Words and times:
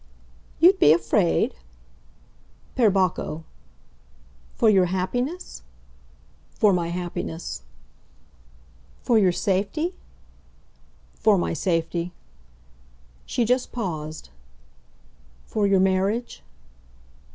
"You'd 0.59 0.79
be 0.79 0.93
afraid?" 0.93 1.53
"Per 2.75 2.89
Bacco!" 2.89 3.43
"For 4.55 4.67
your 4.67 4.85
happiness?" 4.85 5.61
"For 6.55 6.73
my 6.73 6.87
happiness." 6.87 7.61
"For 9.03 9.19
your 9.19 9.31
safety?" 9.31 9.93
"For 11.13 11.37
my 11.37 11.53
safety." 11.53 12.13
She 13.27 13.45
just 13.45 13.71
paused. 13.71 14.29
"For 15.45 15.67
your 15.67 15.79
marriage?" 15.79 16.41